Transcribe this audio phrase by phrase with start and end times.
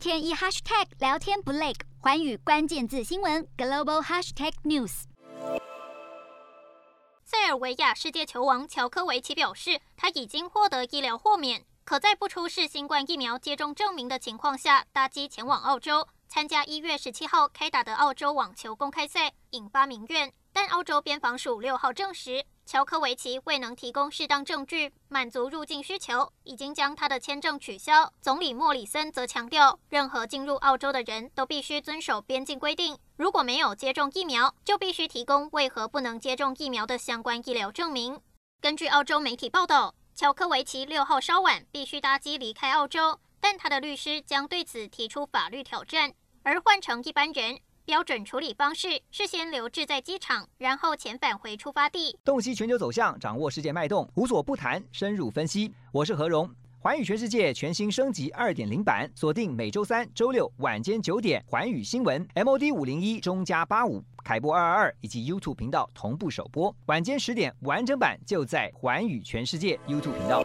[0.00, 5.02] 天一 hashtag 聊天不累，寰宇关键字新闻 global hashtag news。
[7.22, 20.32] 塞尔维亚世界球王乔科维奇表示，他已经获得医疗豁免，可在不出示新冠疫苗接种证明的情况下，搭机前往澳洲参加一月十七号开打的澳洲网球公开赛，引发民怨。
[20.52, 28.12] 但澳洲边防署六号证实，乔科维奇未能提供适当证据满足入境需求，已经将他的签证取消。
[28.20, 38.20] 总理莫里森则强调，任何进入澳洲的人都必须遵守边境规定，如果没有接种疫苗，就必须提供为何不能接种疫苗的相关医疗证明。
[38.60, 46.12] 根据澳洲媒体报道，乔科维奇六号稍晚必须搭机离开澳洲，但他的律师将对此提出法律挑战，
[46.42, 47.58] 而换成一般人。
[47.86, 52.16] 标准处理方式是先留置在机场，然后遣返回出发地。
[52.24, 55.72] 洞悉全球走向，掌握世界脉动，无所不谈，深入分析。
[55.90, 70.44] 我是何荣，环宇全世界全新升级二点零版，锁定每周三、周六晚间九点，环宇新闻 MOD 五零一中加八五凯播二二二以及 YouTube 频道同步首播，晚间十点完整版就在环宇全世界 YouTube 频道。